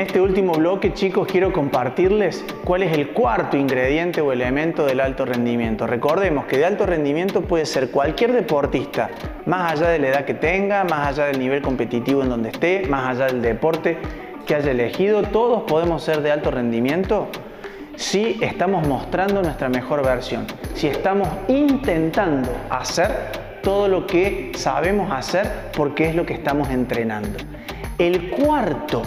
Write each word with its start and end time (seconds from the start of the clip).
este 0.00 0.20
último 0.20 0.54
bloque, 0.54 0.94
chicos, 0.94 1.28
quiero 1.30 1.52
compartirles 1.52 2.44
cuál 2.64 2.82
es 2.82 2.92
el 2.96 3.10
cuarto 3.10 3.56
ingrediente 3.56 4.20
o 4.20 4.32
elemento 4.32 4.86
del 4.86 5.00
alto 5.00 5.26
rendimiento. 5.26 5.86
Recordemos 5.86 6.46
que 6.46 6.58
de 6.58 6.64
alto 6.64 6.86
rendimiento 6.86 7.42
puede 7.42 7.66
ser 7.66 7.90
cualquier 7.90 8.32
deportista, 8.32 9.10
más 9.46 9.72
allá 9.72 9.88
de 9.90 9.98
la 9.98 10.08
edad 10.08 10.24
que 10.24 10.34
tenga, 10.34 10.84
más 10.84 11.08
allá 11.08 11.26
del 11.26 11.38
nivel 11.38 11.60
competitivo 11.60 12.22
en 12.22 12.30
donde 12.30 12.48
esté, 12.48 12.86
más 12.88 13.14
allá 13.14 13.26
del 13.26 13.42
deporte 13.42 13.98
que 14.46 14.54
haya 14.54 14.70
elegido, 14.70 15.22
todos 15.22 15.64
podemos 15.64 16.02
ser 16.02 16.22
de 16.22 16.30
alto 16.30 16.50
rendimiento 16.50 17.28
si 17.96 18.38
estamos 18.40 18.86
mostrando 18.88 19.42
nuestra 19.42 19.68
mejor 19.68 20.02
versión, 20.02 20.46
si 20.74 20.86
estamos 20.86 21.28
intentando 21.48 22.48
hacer 22.70 23.10
todo 23.62 23.88
lo 23.88 24.06
que 24.06 24.52
sabemos 24.54 25.12
hacer 25.12 25.70
porque 25.76 26.08
es 26.08 26.14
lo 26.14 26.24
que 26.24 26.32
estamos 26.32 26.70
entrenando. 26.70 27.38
El 27.98 28.30
cuarto 28.30 29.02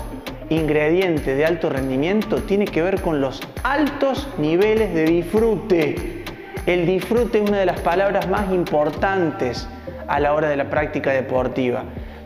ingrediente 0.53 1.35
de 1.35 1.45
alto 1.45 1.70
rendimiento 1.70 2.38
tiene 2.38 2.66
que 2.66 2.81
ver 2.81 3.02
con 3.02 3.21
los 3.21 3.41
altos 3.63 4.27
niveles 4.38 4.94
de 4.94 5.05
disfrute. 5.05 6.23
El 6.66 6.85
disfrute 6.85 7.44
es 7.44 7.49
una 7.49 7.59
de 7.59 7.66
las 7.66 7.80
palabras 7.81 8.30
más 8.30 8.52
importantes 8.52 9.67
a 10.08 10.20
la 10.20 10.34
hora 10.34 10.49
de 10.49 10.55
la 10.55 10.70
práctica 10.70 11.11
deportiva. 11.11 11.84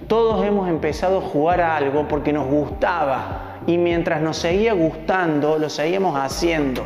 Todos 0.07 0.45
hemos 0.45 0.69
empezado 0.69 1.19
a 1.19 1.21
jugar 1.21 1.61
a 1.61 1.75
algo 1.75 2.07
porque 2.07 2.31
nos 2.31 2.47
gustaba 2.47 3.59
y 3.67 3.77
mientras 3.77 4.21
nos 4.21 4.37
seguía 4.37 4.73
gustando 4.73 5.57
lo 5.57 5.69
seguíamos 5.69 6.17
haciendo. 6.17 6.85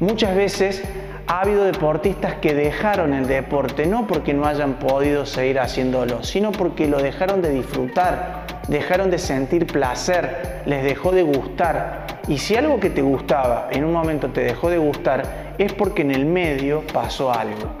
Muchas 0.00 0.34
veces 0.34 0.82
ha 1.30 1.42
habido 1.42 1.62
deportistas 1.62 2.34
que 2.34 2.54
dejaron 2.54 3.14
el 3.14 3.28
deporte 3.28 3.86
no 3.86 4.08
porque 4.08 4.34
no 4.34 4.46
hayan 4.46 4.80
podido 4.80 5.24
seguir 5.24 5.60
haciéndolo, 5.60 6.24
sino 6.24 6.50
porque 6.50 6.88
lo 6.88 7.00
dejaron 7.00 7.40
de 7.40 7.50
disfrutar, 7.50 8.46
dejaron 8.66 9.12
de 9.12 9.18
sentir 9.20 9.64
placer, 9.68 10.62
les 10.66 10.82
dejó 10.82 11.12
de 11.12 11.22
gustar. 11.22 12.18
Y 12.26 12.38
si 12.38 12.56
algo 12.56 12.80
que 12.80 12.90
te 12.90 13.02
gustaba 13.02 13.68
en 13.70 13.84
un 13.84 13.92
momento 13.92 14.30
te 14.30 14.40
dejó 14.40 14.70
de 14.70 14.78
gustar, 14.78 15.54
es 15.56 15.72
porque 15.72 16.02
en 16.02 16.10
el 16.10 16.26
medio 16.26 16.82
pasó 16.92 17.32
algo. 17.32 17.76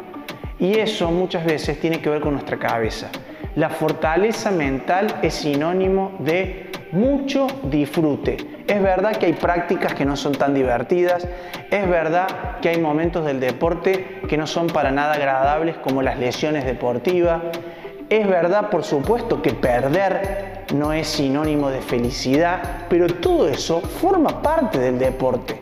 Y 0.60 0.78
eso 0.78 1.10
muchas 1.10 1.44
veces 1.44 1.80
tiene 1.80 2.00
que 2.00 2.08
ver 2.08 2.20
con 2.20 2.34
nuestra 2.34 2.56
cabeza. 2.56 3.08
La 3.56 3.68
fortaleza 3.68 4.52
mental 4.52 5.16
es 5.22 5.34
sinónimo 5.34 6.12
de 6.20 6.70
mucho 6.92 7.48
disfrute. 7.64 8.59
Es 8.70 8.80
verdad 8.80 9.16
que 9.16 9.26
hay 9.26 9.32
prácticas 9.32 9.94
que 9.94 10.04
no 10.04 10.14
son 10.14 10.30
tan 10.30 10.54
divertidas, 10.54 11.26
es 11.72 11.88
verdad 11.88 12.60
que 12.62 12.68
hay 12.68 12.80
momentos 12.80 13.26
del 13.26 13.40
deporte 13.40 14.20
que 14.28 14.36
no 14.36 14.46
son 14.46 14.68
para 14.68 14.92
nada 14.92 15.14
agradables 15.14 15.76
como 15.78 16.02
las 16.02 16.20
lesiones 16.20 16.64
deportivas, 16.64 17.42
es 18.08 18.28
verdad, 18.28 18.70
por 18.70 18.84
supuesto, 18.84 19.42
que 19.42 19.54
perder 19.54 20.66
no 20.72 20.92
es 20.92 21.08
sinónimo 21.08 21.68
de 21.68 21.80
felicidad, 21.80 22.86
pero 22.88 23.08
todo 23.08 23.48
eso 23.48 23.80
forma 23.80 24.40
parte 24.40 24.78
del 24.78 25.00
deporte. 25.00 25.58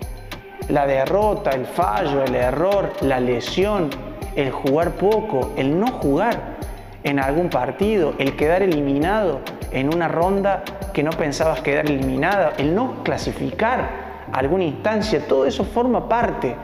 La 0.68 0.86
derrota, 0.86 1.52
el 1.52 1.64
fallo, 1.64 2.22
el 2.22 2.34
error, 2.34 2.92
la 3.00 3.20
lesión, 3.20 3.88
el 4.36 4.50
jugar 4.50 4.90
poco, 4.90 5.54
el 5.56 5.80
no 5.80 5.86
jugar 5.92 6.58
en 7.04 7.20
algún 7.20 7.48
partido, 7.48 8.12
el 8.18 8.36
quedar 8.36 8.62
eliminado 8.62 9.40
en 9.72 9.94
una 9.94 10.08
ronda 10.08 10.62
que 10.98 11.04
no 11.04 11.10
pensabas 11.10 11.60
quedar 11.60 11.88
eliminada, 11.88 12.54
el 12.58 12.74
no 12.74 13.04
clasificar 13.04 14.26
alguna 14.32 14.64
instancia, 14.64 15.24
todo 15.28 15.46
eso 15.46 15.62
forma 15.62 16.08
parte 16.08 16.56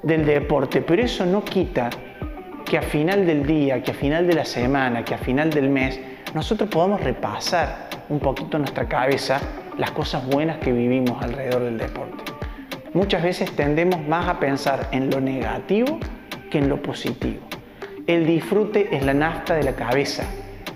del 0.00 0.24
deporte, 0.24 0.80
pero 0.80 1.02
eso 1.02 1.26
no 1.26 1.42
quita 1.42 1.90
que 2.64 2.78
a 2.78 2.82
final 2.82 3.26
del 3.26 3.44
día, 3.44 3.82
que 3.82 3.90
a 3.90 3.94
final 3.94 4.28
de 4.28 4.34
la 4.34 4.44
semana, 4.44 5.04
que 5.04 5.14
a 5.14 5.18
final 5.18 5.50
del 5.50 5.70
mes, 5.70 5.98
nosotros 6.34 6.70
podamos 6.70 7.00
repasar 7.00 7.88
un 8.10 8.20
poquito 8.20 8.58
en 8.58 8.62
nuestra 8.62 8.86
cabeza 8.86 9.40
las 9.76 9.90
cosas 9.90 10.24
buenas 10.24 10.58
que 10.58 10.70
vivimos 10.70 11.20
alrededor 11.20 11.64
del 11.64 11.76
deporte. 11.76 12.22
Muchas 12.92 13.24
veces 13.24 13.50
tendemos 13.56 14.00
más 14.06 14.28
a 14.28 14.38
pensar 14.38 14.86
en 14.92 15.10
lo 15.10 15.20
negativo 15.20 15.98
que 16.48 16.58
en 16.58 16.68
lo 16.68 16.80
positivo. 16.80 17.40
El 18.06 18.24
disfrute 18.24 18.96
es 18.96 19.04
la 19.04 19.14
nafta 19.14 19.56
de 19.56 19.64
la 19.64 19.72
cabeza. 19.72 20.22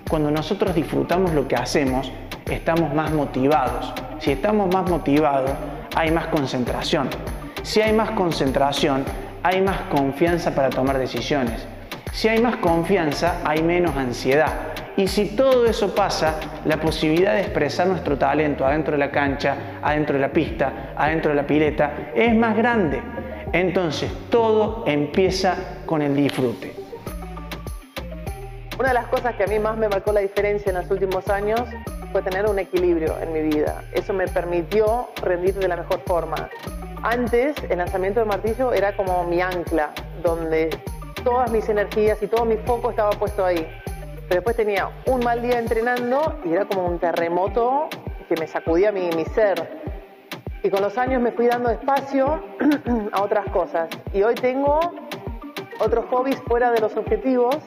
Cuando 0.09 0.29
nosotros 0.31 0.75
disfrutamos 0.75 1.33
lo 1.33 1.47
que 1.47 1.55
hacemos, 1.55 2.11
estamos 2.49 2.93
más 2.93 3.11
motivados. 3.11 3.93
Si 4.19 4.31
estamos 4.31 4.73
más 4.73 4.89
motivados, 4.89 5.51
hay 5.95 6.11
más 6.11 6.27
concentración. 6.27 7.09
Si 7.63 7.81
hay 7.81 7.93
más 7.93 8.11
concentración, 8.11 9.03
hay 9.43 9.61
más 9.61 9.81
confianza 9.91 10.53
para 10.53 10.69
tomar 10.69 10.97
decisiones. 10.97 11.65
Si 12.11 12.27
hay 12.27 12.41
más 12.41 12.57
confianza, 12.57 13.41
hay 13.45 13.61
menos 13.61 13.95
ansiedad. 13.95 14.51
Y 14.97 15.07
si 15.07 15.35
todo 15.35 15.65
eso 15.65 15.95
pasa, 15.95 16.35
la 16.65 16.77
posibilidad 16.77 17.33
de 17.33 17.41
expresar 17.41 17.87
nuestro 17.87 18.17
talento 18.17 18.65
adentro 18.65 18.93
de 18.93 18.97
la 18.97 19.11
cancha, 19.11 19.55
adentro 19.81 20.15
de 20.15 20.21
la 20.21 20.33
pista, 20.33 20.93
adentro 20.97 21.29
de 21.29 21.35
la 21.37 21.47
pileta, 21.47 22.11
es 22.13 22.35
más 22.35 22.57
grande. 22.57 23.01
Entonces 23.53 24.11
todo 24.29 24.83
empieza 24.85 25.55
con 25.85 26.01
el 26.01 26.15
disfrute. 26.15 26.75
Una 28.77 28.89
de 28.89 28.93
las 28.93 29.07
cosas 29.07 29.35
que 29.35 29.43
a 29.43 29.47
mí 29.47 29.59
más 29.59 29.77
me 29.77 29.87
marcó 29.89 30.11
la 30.11 30.21
diferencia 30.21 30.69
en 30.69 30.77
los 30.77 30.91
últimos 30.91 31.27
años 31.29 31.61
fue 32.11 32.21
tener 32.21 32.45
un 32.45 32.59
equilibrio 32.59 33.17
en 33.19 33.33
mi 33.33 33.41
vida. 33.41 33.83
Eso 33.93 34.13
me 34.13 34.27
permitió 34.27 35.09
rendir 35.21 35.53
de 35.55 35.67
la 35.67 35.77
mejor 35.77 36.01
forma. 36.05 36.49
Antes, 37.03 37.55
el 37.69 37.77
lanzamiento 37.77 38.19
del 38.19 38.27
martillo 38.27 38.73
era 38.73 38.95
como 38.95 39.23
mi 39.23 39.41
ancla, 39.41 39.91
donde 40.21 40.69
todas 41.23 41.51
mis 41.51 41.69
energías 41.69 42.21
y 42.21 42.27
todo 42.27 42.45
mi 42.45 42.57
foco 42.57 42.89
estaba 42.89 43.11
puesto 43.11 43.45
ahí. 43.45 43.67
Pero 44.27 44.41
después 44.41 44.55
tenía 44.55 44.89
un 45.05 45.23
mal 45.23 45.41
día 45.41 45.59
entrenando 45.59 46.39
y 46.43 46.53
era 46.53 46.65
como 46.65 46.85
un 46.85 46.99
terremoto 46.99 47.87
que 48.27 48.35
me 48.35 48.47
sacudía 48.47 48.91
mi, 48.91 49.09
mi 49.11 49.25
ser. 49.25 49.79
Y 50.61 50.69
con 50.69 50.81
los 50.81 50.97
años 50.97 51.21
me 51.21 51.31
fui 51.31 51.47
dando 51.47 51.69
espacio 51.69 52.43
a 53.11 53.21
otras 53.21 53.49
cosas. 53.51 53.89
Y 54.13 54.23
hoy 54.23 54.35
tengo 54.35 54.79
otros 55.79 56.05
hobbies 56.09 56.39
fuera 56.41 56.71
de 56.71 56.81
los 56.81 56.95
objetivos. 56.97 57.57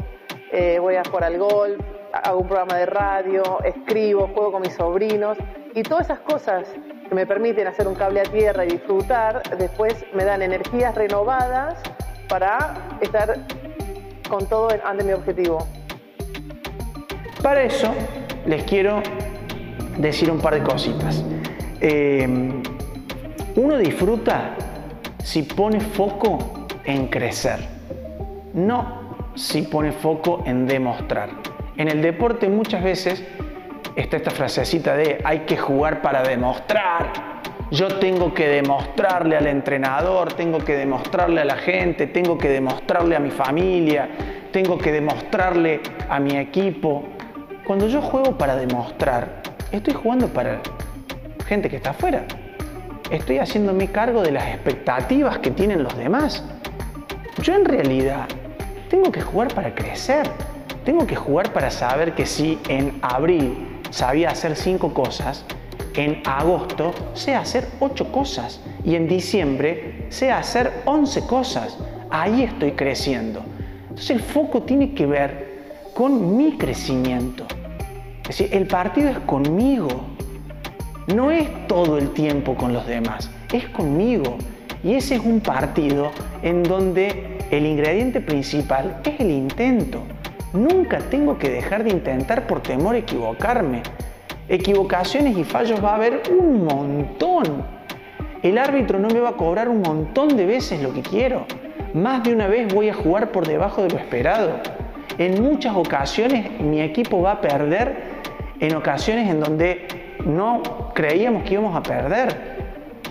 Eh, 0.52 0.78
voy 0.78 0.96
a 0.96 1.02
jugar 1.04 1.24
al 1.24 1.38
golf, 1.38 1.80
hago 2.12 2.40
un 2.40 2.46
programa 2.46 2.76
de 2.76 2.86
radio, 2.86 3.60
escribo, 3.64 4.28
juego 4.28 4.52
con 4.52 4.62
mis 4.62 4.74
sobrinos. 4.74 5.38
Y 5.74 5.82
todas 5.82 6.06
esas 6.06 6.20
cosas 6.20 6.68
que 7.08 7.14
me 7.14 7.26
permiten 7.26 7.66
hacer 7.66 7.88
un 7.88 7.94
cable 7.94 8.20
a 8.20 8.24
tierra 8.24 8.64
y 8.64 8.68
disfrutar, 8.68 9.42
después 9.58 10.04
me 10.14 10.24
dan 10.24 10.42
energías 10.42 10.94
renovadas 10.94 11.80
para 12.28 12.74
estar 13.00 13.38
con 14.28 14.46
todo 14.46 14.68
ante 14.84 15.04
mi 15.04 15.12
objetivo. 15.12 15.66
Para 17.42 17.62
eso 17.62 17.92
les 18.46 18.62
quiero 18.64 19.02
decir 19.98 20.30
un 20.30 20.40
par 20.40 20.54
de 20.54 20.62
cositas. 20.62 21.24
Eh, 21.80 22.26
uno 23.56 23.76
disfruta 23.76 24.54
si 25.22 25.42
pone 25.42 25.80
foco 25.80 26.66
en 26.84 27.08
crecer, 27.08 27.58
no 28.54 29.30
si 29.34 29.62
pone 29.62 29.92
foco 29.92 30.42
en 30.46 30.66
demostrar. 30.66 31.51
En 31.82 31.88
el 31.88 32.00
deporte 32.00 32.48
muchas 32.48 32.84
veces 32.84 33.24
está 33.96 34.16
esta 34.16 34.30
frasecita 34.30 34.94
de 34.94 35.18
hay 35.24 35.40
que 35.40 35.56
jugar 35.56 36.00
para 36.00 36.22
demostrar, 36.22 37.12
yo 37.72 37.98
tengo 37.98 38.32
que 38.32 38.46
demostrarle 38.46 39.36
al 39.36 39.48
entrenador, 39.48 40.32
tengo 40.34 40.60
que 40.60 40.76
demostrarle 40.76 41.40
a 41.40 41.44
la 41.44 41.56
gente, 41.56 42.06
tengo 42.06 42.38
que 42.38 42.48
demostrarle 42.50 43.16
a 43.16 43.18
mi 43.18 43.32
familia, 43.32 44.08
tengo 44.52 44.78
que 44.78 44.92
demostrarle 44.92 45.80
a 46.08 46.20
mi 46.20 46.36
equipo. 46.36 47.02
Cuando 47.66 47.88
yo 47.88 48.00
juego 48.00 48.38
para 48.38 48.54
demostrar, 48.54 49.42
estoy 49.72 49.94
jugando 49.94 50.28
para 50.28 50.60
gente 51.48 51.68
que 51.68 51.78
está 51.78 51.90
afuera. 51.90 52.26
Estoy 53.10 53.38
haciéndome 53.38 53.88
cargo 53.88 54.22
de 54.22 54.30
las 54.30 54.46
expectativas 54.46 55.38
que 55.38 55.50
tienen 55.50 55.82
los 55.82 55.98
demás. 55.98 56.44
Yo 57.42 57.56
en 57.56 57.64
realidad 57.64 58.28
tengo 58.88 59.10
que 59.10 59.20
jugar 59.20 59.52
para 59.52 59.74
crecer. 59.74 60.30
Tengo 60.84 61.06
que 61.06 61.14
jugar 61.14 61.52
para 61.52 61.70
saber 61.70 62.14
que 62.14 62.26
si 62.26 62.58
en 62.68 62.98
abril 63.02 63.80
sabía 63.90 64.30
hacer 64.30 64.56
cinco 64.56 64.92
cosas, 64.92 65.44
en 65.94 66.22
agosto 66.24 66.92
sé 67.14 67.34
hacer 67.34 67.68
ocho 67.78 68.10
cosas 68.10 68.60
y 68.84 68.96
en 68.96 69.06
diciembre 69.06 70.06
sé 70.08 70.32
hacer 70.32 70.82
once 70.84 71.24
cosas. 71.26 71.78
Ahí 72.10 72.42
estoy 72.42 72.72
creciendo. 72.72 73.44
Entonces 73.82 74.10
el 74.10 74.20
foco 74.20 74.62
tiene 74.62 74.92
que 74.94 75.06
ver 75.06 75.52
con 75.94 76.36
mi 76.36 76.56
crecimiento. 76.58 77.46
Es 78.22 78.38
decir, 78.38 78.48
el 78.52 78.66
partido 78.66 79.10
es 79.10 79.18
conmigo. 79.20 79.88
No 81.14 81.30
es 81.30 81.48
todo 81.68 81.98
el 81.98 82.10
tiempo 82.10 82.56
con 82.56 82.72
los 82.72 82.86
demás, 82.86 83.30
es 83.52 83.68
conmigo. 83.68 84.36
Y 84.82 84.94
ese 84.94 85.16
es 85.16 85.20
un 85.20 85.40
partido 85.40 86.10
en 86.42 86.64
donde 86.64 87.38
el 87.50 87.66
ingrediente 87.66 88.20
principal 88.20 89.00
es 89.04 89.20
el 89.20 89.30
intento. 89.30 90.02
Nunca 90.52 90.98
tengo 90.98 91.38
que 91.38 91.48
dejar 91.48 91.84
de 91.84 91.90
intentar 91.90 92.46
por 92.46 92.60
temor 92.60 92.94
a 92.94 92.98
equivocarme 92.98 93.82
equivocaciones 94.48 95.36
y 95.36 95.44
fallos 95.44 95.82
va 95.82 95.92
a 95.92 95.94
haber 95.96 96.22
un 96.30 96.64
montón. 96.64 97.64
El 98.42 98.58
árbitro 98.58 98.98
no 98.98 99.08
me 99.08 99.20
va 99.20 99.30
a 99.30 99.36
cobrar 99.36 99.68
un 99.68 99.80
montón 99.80 100.36
de 100.36 100.46
veces 100.46 100.82
lo 100.82 100.92
que 100.92 101.02
quiero. 101.02 101.46
Más 101.94 102.22
de 102.22 102.32
una 102.32 102.48
vez 102.48 102.72
voy 102.72 102.88
a 102.88 102.94
jugar 102.94 103.30
por 103.30 103.46
debajo 103.46 103.82
de 103.82 103.90
lo 103.90 103.98
esperado. 103.98 104.60
En 105.18 105.42
muchas 105.42 105.74
ocasiones 105.76 106.60
mi 106.60 106.80
equipo 106.80 107.22
va 107.22 107.32
a 107.32 107.40
perder 107.40 108.12
en 108.60 108.74
ocasiones 108.74 109.30
en 109.30 109.40
donde 109.40 109.86
no 110.24 110.62
creíamos 110.94 111.44
que 111.44 111.54
íbamos 111.54 111.76
a 111.76 111.82
perder. 111.82 112.52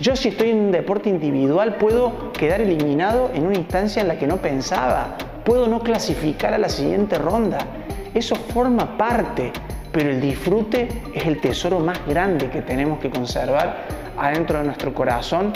Yo 0.00 0.16
si 0.16 0.28
estoy 0.28 0.50
en 0.50 0.60
un 0.60 0.72
deporte 0.72 1.08
individual 1.08 1.76
puedo 1.76 2.32
quedar 2.32 2.60
eliminado 2.60 3.30
en 3.34 3.46
una 3.46 3.56
instancia 3.56 4.02
en 4.02 4.08
la 4.08 4.18
que 4.18 4.26
no 4.26 4.38
pensaba, 4.38 5.16
puedo 5.44 5.66
no 5.66 5.80
clasificar 5.80 6.54
a 6.54 6.58
la 6.58 6.68
siguiente 6.68 7.18
ronda. 7.18 7.58
Eso 8.14 8.36
forma 8.36 8.96
parte, 8.96 9.52
pero 9.90 10.10
el 10.10 10.20
disfrute 10.20 10.88
es 11.14 11.26
el 11.26 11.40
tesoro 11.40 11.80
más 11.80 12.04
grande 12.06 12.50
que 12.50 12.62
tenemos 12.62 12.98
que 13.00 13.10
conservar 13.10 13.84
adentro 14.18 14.58
de 14.58 14.64
nuestro 14.64 14.94
corazón 14.94 15.52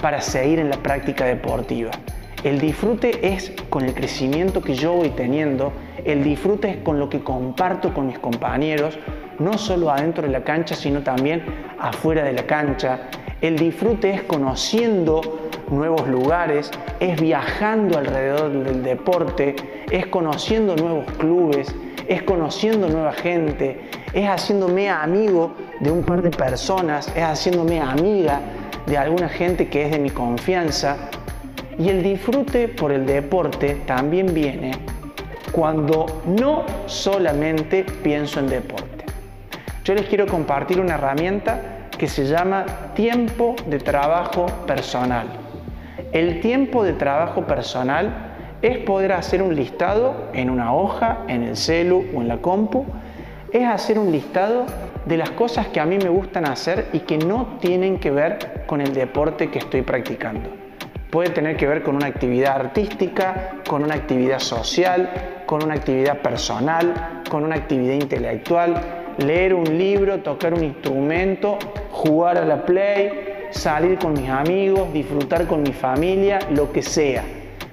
para 0.00 0.20
seguir 0.20 0.58
en 0.58 0.70
la 0.70 0.76
práctica 0.76 1.24
deportiva. 1.24 1.90
El 2.42 2.58
disfrute 2.58 3.34
es 3.34 3.52
con 3.68 3.84
el 3.84 3.92
crecimiento 3.92 4.62
que 4.62 4.74
yo 4.74 4.94
voy 4.94 5.10
teniendo, 5.10 5.72
el 6.04 6.24
disfrute 6.24 6.70
es 6.70 6.76
con 6.78 6.98
lo 6.98 7.10
que 7.10 7.20
comparto 7.20 7.92
con 7.92 8.06
mis 8.06 8.18
compañeros, 8.18 8.98
no 9.38 9.58
solo 9.58 9.90
adentro 9.90 10.26
de 10.26 10.32
la 10.32 10.42
cancha, 10.42 10.74
sino 10.74 11.02
también 11.02 11.42
afuera 11.78 12.24
de 12.24 12.32
la 12.32 12.44
cancha. 12.46 13.08
El 13.42 13.58
disfrute 13.58 14.10
es 14.10 14.22
conociendo 14.22 15.49
nuevos 15.70 16.06
lugares, 16.08 16.70
es 16.98 17.20
viajando 17.20 17.98
alrededor 17.98 18.64
del 18.64 18.82
deporte, 18.82 19.56
es 19.90 20.06
conociendo 20.06 20.76
nuevos 20.76 21.06
clubes, 21.18 21.74
es 22.08 22.22
conociendo 22.22 22.88
nueva 22.88 23.12
gente, 23.12 23.80
es 24.12 24.26
haciéndome 24.26 24.90
amigo 24.90 25.54
de 25.80 25.90
un 25.90 26.02
par 26.02 26.22
de 26.22 26.30
personas, 26.30 27.08
es 27.14 27.22
haciéndome 27.22 27.80
amiga 27.80 28.40
de 28.86 28.98
alguna 28.98 29.28
gente 29.28 29.68
que 29.68 29.84
es 29.84 29.90
de 29.92 29.98
mi 29.98 30.10
confianza 30.10 30.96
y 31.78 31.88
el 31.88 32.02
disfrute 32.02 32.68
por 32.68 32.92
el 32.92 33.06
deporte 33.06 33.82
también 33.86 34.34
viene 34.34 34.72
cuando 35.52 36.22
no 36.26 36.64
solamente 36.86 37.84
pienso 37.84 38.40
en 38.40 38.48
deporte. 38.48 39.04
Yo 39.84 39.94
les 39.94 40.06
quiero 40.06 40.26
compartir 40.26 40.78
una 40.78 40.94
herramienta 40.94 41.88
que 41.96 42.06
se 42.06 42.26
llama 42.26 42.66
tiempo 42.94 43.56
de 43.66 43.78
trabajo 43.78 44.46
personal. 44.66 45.39
El 46.12 46.40
tiempo 46.40 46.82
de 46.82 46.92
trabajo 46.92 47.46
personal 47.46 48.32
es 48.62 48.78
poder 48.78 49.12
hacer 49.12 49.42
un 49.42 49.54
listado 49.54 50.28
en 50.34 50.50
una 50.50 50.74
hoja, 50.74 51.20
en 51.28 51.44
el 51.44 51.56
celu 51.56 52.04
o 52.14 52.20
en 52.20 52.26
la 52.26 52.38
compu, 52.38 52.84
es 53.52 53.64
hacer 53.64 53.96
un 53.96 54.10
listado 54.10 54.66
de 55.06 55.16
las 55.16 55.30
cosas 55.30 55.68
que 55.68 55.78
a 55.78 55.86
mí 55.86 55.98
me 55.98 56.08
gustan 56.08 56.46
hacer 56.46 56.88
y 56.92 57.00
que 57.00 57.16
no 57.16 57.58
tienen 57.60 57.98
que 57.98 58.10
ver 58.10 58.64
con 58.66 58.80
el 58.80 58.92
deporte 58.92 59.50
que 59.50 59.60
estoy 59.60 59.82
practicando. 59.82 60.50
Puede 61.10 61.30
tener 61.30 61.56
que 61.56 61.68
ver 61.68 61.84
con 61.84 61.94
una 61.94 62.06
actividad 62.06 62.56
artística, 62.56 63.56
con 63.68 63.84
una 63.84 63.94
actividad 63.94 64.40
social, 64.40 65.10
con 65.46 65.62
una 65.64 65.74
actividad 65.74 66.18
personal, 66.18 67.22
con 67.28 67.44
una 67.44 67.54
actividad 67.54 67.94
intelectual, 67.94 68.74
leer 69.18 69.54
un 69.54 69.78
libro, 69.78 70.18
tocar 70.20 70.54
un 70.54 70.64
instrumento, 70.64 71.58
jugar 71.92 72.36
a 72.36 72.44
la 72.44 72.64
play, 72.64 73.29
salir 73.50 73.98
con 73.98 74.12
mis 74.14 74.28
amigos, 74.28 74.92
disfrutar 74.92 75.46
con 75.46 75.62
mi 75.62 75.72
familia, 75.72 76.38
lo 76.50 76.72
que 76.72 76.82
sea. 76.82 77.24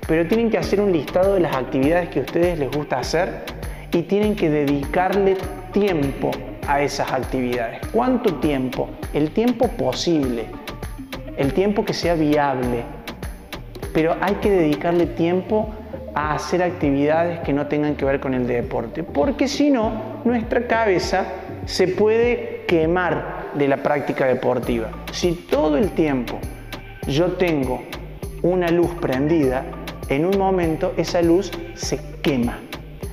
Pero 0.08 0.28
tienen 0.28 0.50
que 0.50 0.58
hacer 0.58 0.80
un 0.80 0.92
listado 0.92 1.34
de 1.34 1.42
las 1.42 1.56
actividades 1.56 2.10
que 2.10 2.20
a 2.20 2.22
ustedes 2.24 2.60
les 2.60 2.72
gusta 2.72 3.00
hacer 3.00 3.44
y 3.92 4.04
tienen 4.04 4.36
que 4.36 4.50
dedicarle 4.50 5.38
tiempo 5.72 6.32
a 6.68 6.82
esas 6.82 7.12
actividades. 7.12 7.80
¿Cuánto 7.92 8.36
tiempo? 8.36 8.90
El 9.14 9.32
tiempo 9.32 9.68
posible, 9.70 10.46
el 11.38 11.54
tiempo 11.54 11.86
que 11.86 11.94
sea 11.94 12.16
viable, 12.16 12.84
pero 13.94 14.16
hay 14.22 14.36
que 14.36 14.52
dedicarle 14.52 15.08
tiempo 15.08 15.70
a 16.14 16.34
hacer 16.34 16.64
actividades 16.64 17.40
que 17.42 17.54
no 17.54 17.68
tengan 17.68 17.96
que 17.96 18.06
ver 18.06 18.20
con 18.20 18.34
el 18.34 18.48
deporte, 18.48 19.04
porque 19.04 19.48
si 19.48 19.70
no, 19.70 19.92
nuestra 20.26 20.68
cabeza 20.68 21.26
se 21.68 21.90
puede 21.90 22.64
quemar 22.66 23.52
de 23.54 23.68
la 23.68 23.78
práctica 23.84 24.26
deportiva. 24.26 24.90
Si 25.12 25.34
todo 25.34 25.78
el 25.78 25.92
tiempo 25.92 26.40
yo 27.08 27.34
tengo 27.34 27.84
una 28.42 28.70
luz 28.70 28.90
prendida, 29.02 29.66
en 30.08 30.26
un 30.26 30.38
momento 30.38 30.94
esa 30.96 31.22
luz 31.22 31.52
se 31.76 32.00
quema. 32.22 32.60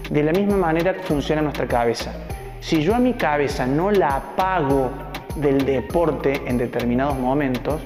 De 0.08 0.22
la 0.22 0.32
misma 0.32 0.56
manera 0.56 0.94
funciona 1.02 1.42
nuestra 1.42 1.66
cabeza. 1.66 2.12
Si 2.60 2.82
yo 2.82 2.94
a 2.94 3.00
mi 3.00 3.14
cabeza 3.14 3.66
no 3.66 3.90
la 3.90 4.16
apago 4.16 4.90
del 5.34 5.64
deporte 5.66 6.40
en 6.46 6.56
determinados 6.56 7.18
momentos, 7.18 7.82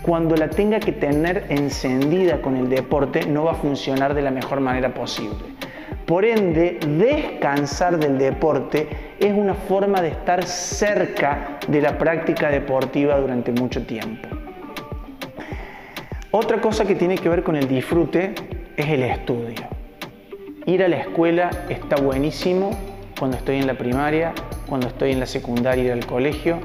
cuando 0.00 0.34
la 0.34 0.48
tenga 0.48 0.80
que 0.80 0.92
tener 0.92 1.44
encendida 1.50 2.40
con 2.40 2.56
el 2.56 2.70
deporte 2.70 3.26
no 3.26 3.44
va 3.44 3.52
a 3.52 3.56
funcionar 3.56 4.14
de 4.14 4.22
la 4.22 4.30
mejor 4.30 4.60
manera 4.60 4.94
posible. 4.94 5.55
Por 6.06 6.24
ende, 6.24 6.78
descansar 6.86 7.98
del 7.98 8.16
deporte 8.16 8.88
es 9.18 9.32
una 9.32 9.54
forma 9.54 10.00
de 10.00 10.08
estar 10.08 10.44
cerca 10.46 11.58
de 11.66 11.80
la 11.80 11.98
práctica 11.98 12.48
deportiva 12.48 13.18
durante 13.18 13.50
mucho 13.50 13.84
tiempo. 13.84 14.28
Otra 16.30 16.60
cosa 16.60 16.84
que 16.84 16.94
tiene 16.94 17.18
que 17.18 17.28
ver 17.28 17.42
con 17.42 17.56
el 17.56 17.66
disfrute 17.66 18.36
es 18.76 18.88
el 18.88 19.02
estudio. 19.02 19.66
Ir 20.64 20.84
a 20.84 20.88
la 20.88 20.98
escuela 20.98 21.50
está 21.68 21.96
buenísimo 21.96 22.70
cuando 23.18 23.36
estoy 23.36 23.56
en 23.56 23.66
la 23.66 23.74
primaria, 23.74 24.32
cuando 24.68 24.86
estoy 24.86 25.10
en 25.10 25.18
la 25.18 25.26
secundaria 25.26 25.84
y 25.84 25.88
el 25.88 26.06
colegio 26.06 26.60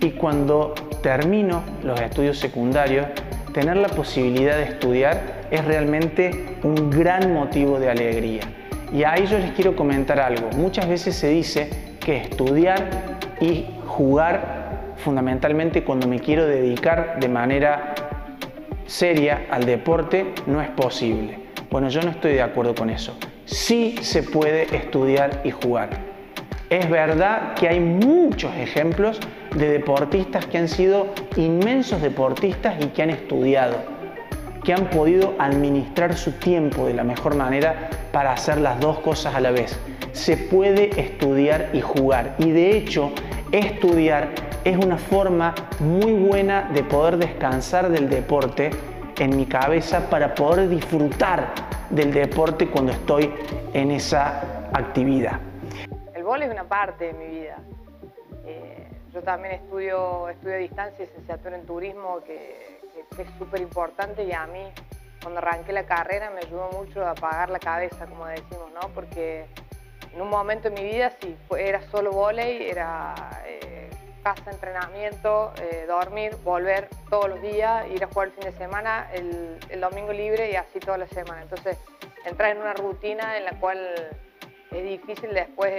y 0.00 0.10
cuando 0.10 0.74
termino 1.02 1.64
los 1.82 2.00
estudios 2.00 2.38
secundarios, 2.38 3.06
tener 3.52 3.78
la 3.78 3.88
posibilidad 3.88 4.56
de 4.56 4.64
estudiar 4.64 5.46
es 5.50 5.64
realmente 5.64 6.58
un 6.62 6.88
gran 6.90 7.32
motivo 7.32 7.80
de 7.80 7.90
alegría. 7.90 8.42
Y 8.96 9.04
ahí 9.04 9.26
yo 9.26 9.38
les 9.38 9.50
quiero 9.50 9.76
comentar 9.76 10.18
algo. 10.18 10.48
Muchas 10.56 10.88
veces 10.88 11.14
se 11.14 11.28
dice 11.28 11.68
que 12.00 12.16
estudiar 12.16 13.18
y 13.42 13.66
jugar 13.84 14.94
fundamentalmente 14.96 15.84
cuando 15.84 16.08
me 16.08 16.18
quiero 16.18 16.46
dedicar 16.46 17.20
de 17.20 17.28
manera 17.28 17.94
seria 18.86 19.48
al 19.50 19.66
deporte 19.66 20.32
no 20.46 20.62
es 20.62 20.70
posible. 20.70 21.38
Bueno, 21.70 21.90
yo 21.90 22.00
no 22.00 22.08
estoy 22.08 22.32
de 22.32 22.40
acuerdo 22.40 22.74
con 22.74 22.88
eso. 22.88 23.14
Sí 23.44 23.96
se 24.00 24.22
puede 24.22 24.74
estudiar 24.74 25.42
y 25.44 25.50
jugar. 25.50 25.90
Es 26.70 26.88
verdad 26.88 27.52
que 27.52 27.68
hay 27.68 27.80
muchos 27.80 28.54
ejemplos 28.56 29.20
de 29.54 29.68
deportistas 29.68 30.46
que 30.46 30.56
han 30.56 30.68
sido 30.68 31.08
inmensos 31.36 32.00
deportistas 32.00 32.82
y 32.82 32.86
que 32.86 33.02
han 33.02 33.10
estudiado, 33.10 33.76
que 34.64 34.72
han 34.72 34.88
podido 34.88 35.34
administrar 35.38 36.16
su 36.16 36.32
tiempo 36.32 36.86
de 36.86 36.94
la 36.94 37.04
mejor 37.04 37.34
manera 37.34 37.90
para 38.16 38.32
hacer 38.32 38.56
las 38.56 38.80
dos 38.80 39.00
cosas 39.00 39.34
a 39.34 39.40
la 39.40 39.50
vez. 39.50 39.78
Se 40.12 40.38
puede 40.38 40.98
estudiar 40.98 41.68
y 41.74 41.82
jugar 41.82 42.34
y 42.38 42.50
de 42.50 42.74
hecho 42.74 43.12
estudiar 43.52 44.30
es 44.64 44.78
una 44.78 44.96
forma 44.96 45.54
muy 45.80 46.14
buena 46.14 46.70
de 46.72 46.82
poder 46.82 47.18
descansar 47.18 47.90
del 47.90 48.08
deporte 48.08 48.70
en 49.18 49.36
mi 49.36 49.44
cabeza 49.44 50.08
para 50.08 50.34
poder 50.34 50.70
disfrutar 50.70 51.52
del 51.90 52.14
deporte 52.14 52.68
cuando 52.68 52.92
estoy 52.92 53.30
en 53.74 53.90
esa 53.90 54.68
actividad 54.72 55.38
es 56.42 56.50
una 56.50 56.64
parte 56.64 57.06
de 57.06 57.12
mi 57.14 57.26
vida. 57.26 57.56
Eh, 58.44 58.88
yo 59.12 59.22
también 59.22 59.54
estudio, 59.54 60.28
estudio 60.28 60.54
a 60.54 60.58
distancia 60.58 61.04
licenciatura 61.04 61.56
en 61.56 61.66
turismo, 61.66 62.20
que, 62.24 62.76
es 63.18 63.28
súper 63.38 63.60
importante 63.60 64.24
y 64.24 64.32
a 64.32 64.46
mí 64.46 64.64
cuando 65.26 65.40
arranqué 65.40 65.72
la 65.72 65.86
carrera 65.86 66.30
me 66.30 66.38
ayudó 66.38 66.70
mucho 66.70 67.04
a 67.04 67.10
apagar 67.10 67.50
la 67.50 67.58
cabeza, 67.58 68.06
como 68.06 68.26
decimos, 68.26 68.70
¿no? 68.72 68.88
Porque 68.94 69.46
en 70.14 70.20
un 70.20 70.28
momento 70.28 70.68
en 70.68 70.74
mi 70.74 70.84
vida, 70.84 71.10
si 71.20 71.36
era 71.58 71.82
solo 71.90 72.12
volei, 72.12 72.70
era 72.70 73.12
eh, 73.44 73.90
casa, 74.22 74.52
entrenamiento, 74.52 75.52
eh, 75.60 75.84
dormir, 75.88 76.36
volver 76.44 76.88
todos 77.10 77.28
los 77.28 77.42
días, 77.42 77.88
ir 77.90 78.04
a 78.04 78.06
jugar 78.06 78.28
el 78.28 78.34
fin 78.34 78.44
de 78.44 78.52
semana, 78.52 79.10
el, 79.14 79.80
domingo 79.80 80.12
libre 80.12 80.48
y 80.52 80.54
así 80.54 80.78
toda 80.78 80.96
la 80.96 81.08
semana. 81.08 81.42
Entonces, 81.42 81.76
entrar 82.24 82.52
en 82.52 82.58
una 82.58 82.74
rutina 82.74 83.36
en 83.36 83.46
la 83.46 83.58
cual 83.58 83.80
es 84.70 84.84
difícil 84.84 85.34
después 85.34 85.74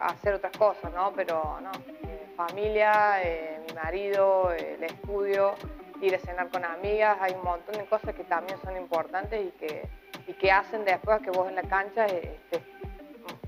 hacer 0.00 0.34
otras 0.34 0.56
cosas, 0.56 0.92
¿no? 0.92 1.12
Pero 1.14 1.60
no, 1.60 1.70
eh, 2.02 2.26
familia, 2.36 3.22
eh, 3.22 3.60
mi 3.64 3.74
marido, 3.76 4.50
el 4.50 4.82
estudio, 4.82 5.54
ir 6.00 6.14
a 6.14 6.18
cenar 6.18 6.48
con 6.50 6.64
amigas, 6.64 7.16
hay 7.20 7.32
un 7.32 7.44
montón 7.44 7.76
de 7.76 7.84
cosas 7.86 8.14
que 8.14 8.24
también 8.24 8.58
son 8.62 8.76
importantes 8.76 9.46
y 9.46 9.50
que, 9.58 9.88
y 10.26 10.32
que 10.34 10.52
hacen 10.52 10.84
después 10.84 11.20
que 11.20 11.30
vos 11.30 11.48
en 11.48 11.56
la 11.56 11.62
cancha 11.62 12.06
este, 12.06 12.62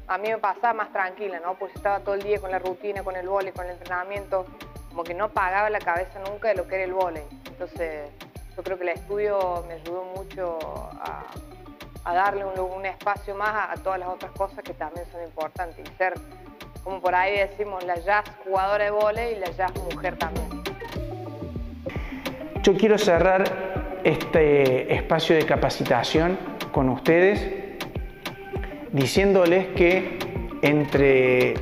a 0.07 0.19
mí 0.19 0.29
me 0.29 0.39
pasaba 0.39 0.73
más 0.75 0.93
tranquila, 0.93 1.41
¿no? 1.41 1.55
Porque 1.55 1.77
estaba 1.77 2.01
todo 2.01 2.15
el 2.15 2.23
día 2.23 2.41
con 2.41 2.51
la 2.51 2.59
rutina, 2.59 3.05
con 3.05 3.17
el 3.17 3.29
vóley, 3.29 3.53
con 3.53 3.67
el 3.67 3.73
entrenamiento, 3.73 4.47
como 4.89 5.05
que 5.05 5.15
no 5.15 5.29
pagaba 5.29 5.71
la 5.71 5.79
cabeza 5.79 6.19
nunca 6.29 6.49
de 6.49 6.55
lo 6.55 6.67
que 6.67 6.75
era 6.77 6.85
el 6.85 6.93
vóley. 6.93 7.23
Entonces, 7.47 8.11
yo 8.57 8.63
creo 8.63 8.77
que 8.77 8.83
el 8.83 8.89
estudio 8.91 9.65
me 9.69 9.75
ayudó 9.75 10.05
mucho 10.05 10.59
a 11.01 11.27
a 12.05 12.15
darle 12.15 12.45
un, 12.45 12.87
espacio 12.87 13.35
más 13.35 13.71
a, 13.71 13.75
todas 13.83 13.99
las 13.99 14.09
otras 14.09 14.33
cosas 14.33 14.65
que 14.65 14.75
también 14.75 15.07
son 15.13 15.23
importantes 15.23 15.79
y 15.79 15.97
ser, 15.97 16.15
como 16.83 17.01
por 17.01 17.15
ahí 17.15 17.37
decimos, 17.37 17.85
la 17.85 17.97
jazz 17.97 18.25
jugadora 18.45 18.85
de 18.85 18.91
vole 18.91 19.33
y 19.33 19.37
la 19.37 19.51
jazz 19.51 19.73
mujer 19.77 20.17
también. 20.17 20.60
Yo 22.63 22.77
quiero 22.77 22.99
cerrar 22.99 24.01
este 24.05 24.95
espacio 24.95 25.35
de 25.35 25.47
capacitación 25.47 26.39
con 26.73 26.91
ustedes 26.91 27.49
diciéndoles 28.93 29.69
que 29.69 30.19
entre 30.61 31.55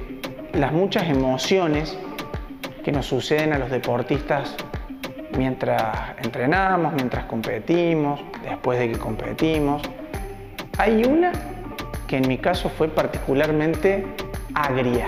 las 0.54 0.72
muchas 0.72 1.08
emociones 1.08 1.96
que 2.82 2.90
nos 2.90 3.06
suceden 3.06 3.52
a 3.52 3.58
los 3.58 3.70
deportistas 3.70 4.56
mientras 5.36 6.16
entrenamos, 6.20 6.92
mientras 6.94 7.26
competimos, 7.26 8.20
después 8.42 8.80
de 8.80 8.90
que 8.90 8.98
competimos. 8.98 9.82
Hay 10.78 11.04
una 11.04 11.30
que 12.08 12.16
en 12.16 12.26
mi 12.26 12.38
caso 12.38 12.70
fue 12.70 12.88
particularmente 12.88 14.04
agria, 14.52 15.06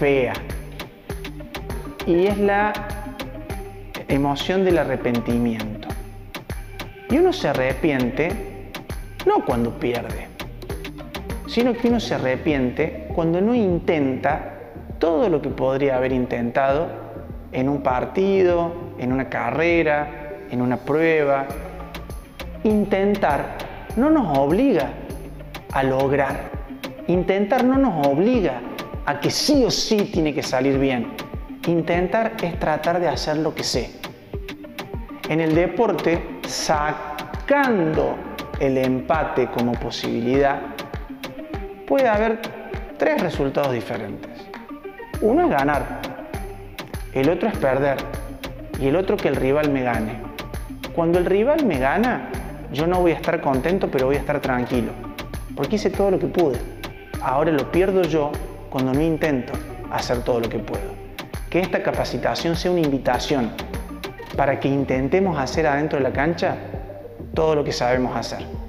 fea, 0.00 0.32
y 2.06 2.26
es 2.26 2.38
la 2.38 2.72
emoción 4.08 4.64
del 4.64 4.78
arrepentimiento. 4.78 5.88
Y 7.10 7.18
uno 7.18 7.32
se 7.32 7.48
arrepiente 7.48 8.30
no 9.26 9.44
cuando 9.44 9.78
pierde, 9.78 10.28
sino 11.46 11.72
que 11.72 11.88
uno 11.88 12.00
se 12.00 12.14
arrepiente 12.14 13.08
cuando 13.14 13.40
no 13.40 13.54
intenta 13.54 14.54
todo 14.98 15.28
lo 15.28 15.40
que 15.40 15.50
podría 15.50 15.96
haber 15.96 16.12
intentado 16.12 16.88
en 17.52 17.68
un 17.68 17.82
partido, 17.82 18.72
en 18.98 19.12
una 19.12 19.28
carrera, 19.28 20.36
en 20.50 20.60
una 20.60 20.76
prueba. 20.78 21.46
Intentar 22.64 23.56
no 23.96 24.10
nos 24.10 24.36
obliga 24.38 24.90
a 25.72 25.82
lograr. 25.82 26.50
Intentar 27.06 27.64
no 27.64 27.78
nos 27.78 28.06
obliga 28.06 28.60
a 29.06 29.20
que 29.20 29.30
sí 29.30 29.64
o 29.64 29.70
sí 29.70 30.10
tiene 30.12 30.34
que 30.34 30.42
salir 30.42 30.78
bien. 30.78 31.12
Intentar 31.66 32.34
es 32.42 32.58
tratar 32.58 33.00
de 33.00 33.08
hacer 33.08 33.38
lo 33.38 33.54
que 33.54 33.64
sé. 33.64 33.90
En 35.30 35.40
el 35.40 35.54
deporte, 35.54 36.40
sacando 36.46 38.16
el 38.60 38.76
empate 38.76 39.48
como 39.50 39.72
posibilidad, 39.72 40.60
puede 41.86 42.06
haber 42.06 42.38
tres 42.98 43.22
resultados 43.22 43.72
diferentes. 43.72 44.30
Uno 45.22 45.44
es 45.44 45.50
ganar, 45.50 46.00
el 47.14 47.30
otro 47.30 47.48
es 47.48 47.56
perder 47.56 47.96
y 48.78 48.88
el 48.88 48.96
otro 48.96 49.16
que 49.16 49.28
el 49.28 49.36
rival 49.36 49.70
me 49.70 49.82
gane. 49.82 50.20
Cuando 50.94 51.18
el 51.18 51.24
rival 51.24 51.64
me 51.64 51.78
gana, 51.78 52.28
yo 52.72 52.86
no 52.86 53.00
voy 53.00 53.12
a 53.12 53.14
estar 53.14 53.40
contento, 53.40 53.90
pero 53.90 54.06
voy 54.06 54.16
a 54.16 54.18
estar 54.18 54.40
tranquilo, 54.40 54.92
porque 55.56 55.76
hice 55.76 55.88
todo 55.88 56.10
lo 56.10 56.18
que 56.18 56.26
pude. 56.26 56.58
Ahora 57.22 57.52
lo 57.52 57.72
pierdo 57.72 58.02
yo 58.02 58.32
cuando 58.68 58.92
no 58.92 59.00
intento 59.00 59.54
hacer 59.90 60.22
todo 60.24 60.40
lo 60.40 60.48
que 60.50 60.58
puedo. 60.58 60.93
Que 61.54 61.60
esta 61.60 61.84
capacitación 61.84 62.56
sea 62.56 62.72
una 62.72 62.80
invitación 62.80 63.52
para 64.36 64.58
que 64.58 64.66
intentemos 64.66 65.38
hacer 65.38 65.68
adentro 65.68 65.98
de 65.98 66.02
la 66.02 66.12
cancha 66.12 66.56
todo 67.32 67.54
lo 67.54 67.62
que 67.62 67.70
sabemos 67.70 68.16
hacer. 68.16 68.63